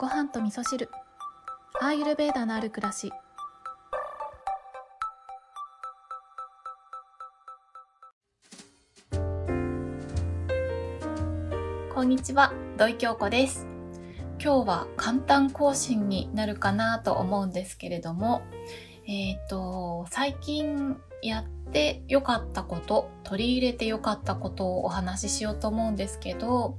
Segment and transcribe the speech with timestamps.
[0.00, 0.88] ご飯と味噌汁。
[1.78, 3.12] アーユルベーダのある暮らし。
[11.94, 13.66] こんにちは土井京子です。
[14.42, 18.40] 今日は簡単更新になるかなと思うんですけれども
[19.06, 26.78] えっ、ー、と最近やってよかったこと取り入れてよかったことをお話ししようと思うんですけど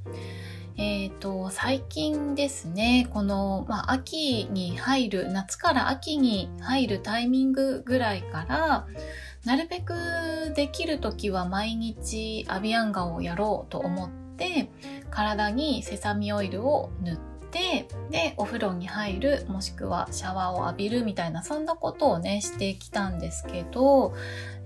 [0.77, 8.87] えっ、ー、と、最近ですね、この、まあ、秋に入る、夏から秋に入るタイミングぐらいから、
[9.45, 9.93] なるべく
[10.55, 14.69] できる時は毎日アビアンガをやろうと思って、
[15.09, 17.87] 体にセサミオイルを塗って、で、
[18.37, 24.13] お風呂に入る、もしくはシャワーを浴びるみたいな、そんなことをね、してきたんですけど、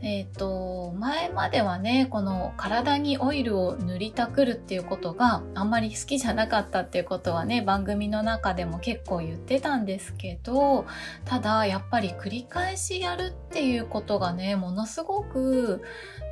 [0.01, 10.85] えっ、ー、と、前まではね、この体にオイルを塗りたくるっていうことがあんまり好きじゃなかったっていうことはね、番組の中でも結構言ってたんですけど、
[11.23, 15.81] ただやっぱり繰り返しやるっていうことがね、ものすごく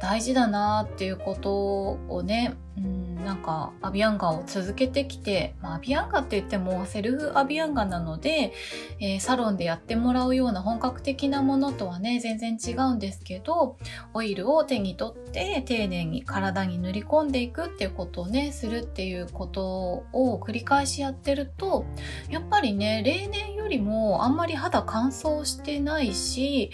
[0.04, 8.52] 大事だなっていうことをね、うんなんかアビアンガを続けてきて、まあ、アビアンガって言ってもセルフアビアンガなので、
[9.00, 13.78] えー、サロンでやってもらうような本格的なものとはね全然違うんですけど
[14.14, 21.86] オイルを手に取って丁寧に体に塗り込んでいくっていうことをねするっていうことを繰り返しやってると
[22.30, 26.72] やっぱりね例年よりもあんまり肌乾燥してないし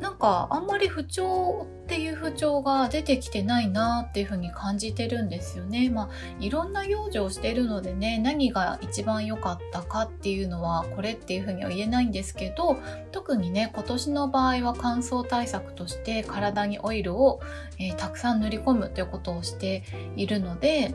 [0.00, 5.90] なんかあんまり不調っていう不調が出てきてないなっていうふうに感じてるんですよね。
[5.90, 12.76] まあいろんな養生してるのでね何が一番良かったかっていうのはこれっていうふうには言えないんですけど
[13.10, 17.40] 特にね今年の場合は乾燥対策として体にオイルを、
[17.80, 19.82] えー、たくさん塗り込むっていうことをして
[20.14, 20.94] いるので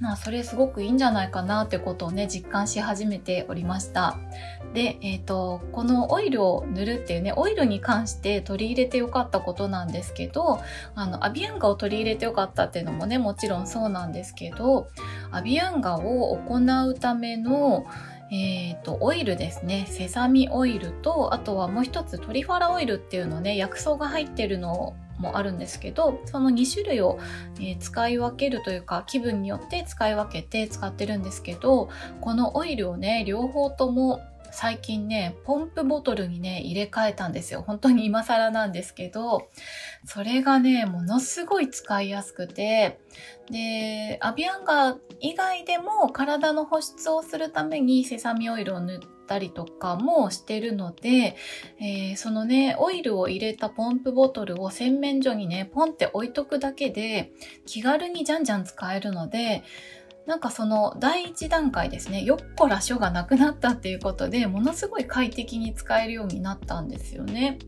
[0.00, 4.16] まあ、それすごくいいんじゃないかなってことをね、実感し始めておりました。
[4.72, 10.60] で、えっ、ー、と、このオイルを塗るっていうね、オイルに関して取り入れてよかったことなんですけど、
[10.94, 14.88] あの、アビアンガを取り入れてよかったっていうのもね、もちろんそうなんですけど、
[15.32, 17.84] アビアンガを行うための、
[18.30, 19.86] えっ、ー、と、オイルですね。
[19.88, 27.18] セサミオイルと、あとはもう一つトリファラオイルっていうのね、薬草が入ってるのをもあるんですけどその2種類を、
[27.56, 31.88] えー、使い分けるというか気分によって使い分けて使ってるんですけど
[32.20, 34.20] このオイルをね両方とも
[34.50, 37.62] 最近ね、ポンプボトルにね、入れ替えたんですよ。
[37.62, 39.48] 本当に今更なんですけど、
[40.04, 42.98] それがね、ものすごい使いやすくて、
[43.50, 51.36] で、アビアンガ以外でも体の保湿をするためにセサミオイルを塗ってったりとかもしてるので、
[51.78, 57.30] えー、そのね、オイルを入れたポンプボトルを洗面所にね、ポンって置いとくだけで
[57.66, 59.62] 気軽にじゃんじゃん使えるので、
[60.28, 67.58] なんかその第一段階ですね、よっこらしょがなくなったっていうことで、ものすごい快適に使えるようになったんですよね。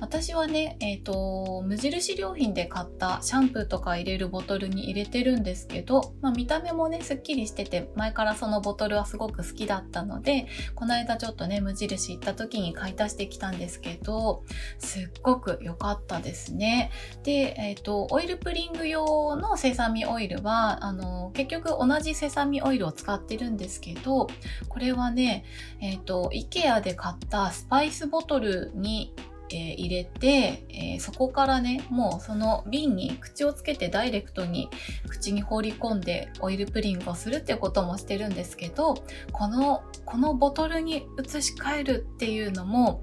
[0.00, 14.42] 私はね、えっ、ー、と、無印良品で買ったシャンプーとか入れるボトルに入れてるんですけど、まあ、見た目もね、すっきりしてて、前からそのボトルはすごく好きだったので、この間ちょっとね、無印行った時に買い足してきたんですけど、
[14.80, 16.90] すっごく良かったですね。
[17.22, 24.28] で、えっ、ー、と、オイルプリング用のセサミオイルは、あの、結局同じセサミオイルを使ってるんですけど、
[24.68, 25.44] これはね、
[25.80, 29.14] えっ、ー、と、IKEA で買ったスパイスボトルに
[29.50, 34.68] えー、入れて、えー、そこからねもうその瓶に口をつけてダイレクトに
[35.08, 38.94] 口に放り込んでオイルプリングをするっていうこともしてるんですけど
[39.32, 43.02] このこのボトルに移し替えるっていうのも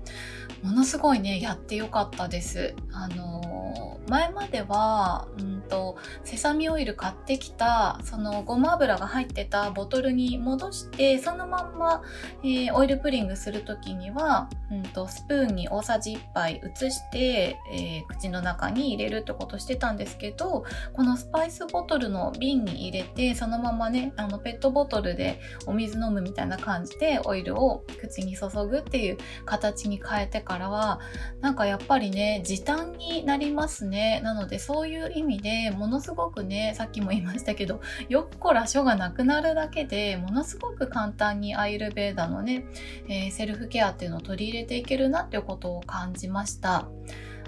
[0.64, 2.76] ものすごいねやってよかったです。
[2.92, 12.02] あのー、前までは、うんと、セサミオイル買ってきたそのごま油が入ってたボトルに戻してそのまんま、
[12.44, 31.00] えー、オイルプリングする時には、うんと、スプーンに大さじ1杯移して、えー、口の中に入れるってことしてたんですけどこのスパイスボトルの瓶に入れてそのままねあのペットボトルでお水飲むみたいな感じでオイルを口に注ぐっていう形に変えてからは
[31.42, 34.22] なんかやっぱりね時短になりますね。
[34.24, 42.66] なのでそういう意味でものすごくねさっきも言いましたけどよっこらしょがなくなるだけでものすごく簡単にアイルベーダのね、
[43.08, 46.88] えー、セルフケアっていうのを取り入れていけるなっていうことを感じました。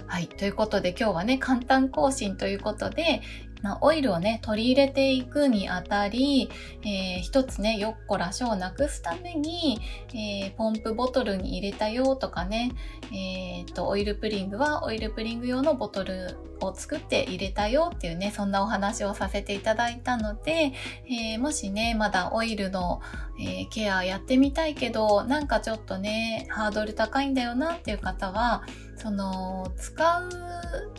[0.08, 0.26] はい。
[0.26, 3.20] ということで今日はね、簡単更新ということで、
[3.62, 6.50] まあ、オイルをね、取り入れていくにあたり、
[6.82, 9.80] えー、一つね、よっこらしょをなくすために、
[10.14, 12.72] えー、ポンプボトルに入れたよとかね、
[13.12, 20.72] えー、と、オイルプリングはオイルプリング用のボトルを作って入れたよっていうね、そんなお話をさせていただいたので、
[21.06, 23.00] えー、もしね、まだオイルの、
[23.40, 28.64] えー、ケアやってみたいけど、なんかちょっとね、ハードル高いんだよなっていう方は、
[28.96, 30.28] その、使う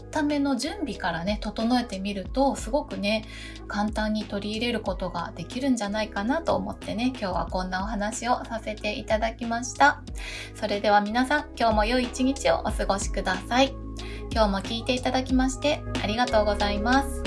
[0.09, 3.25] ための準備からね、整えてみると、すごくね、
[3.67, 10.01] 簡単に取り入れることができるんじゃないかなと思ってね、今日はこんなお話をさせていただきました。
[10.55, 13.73] それでは皆さん、今日も良い一日をお過ごしください。
[14.31, 17.18] 今日も聞いていただきましてありがとうございます。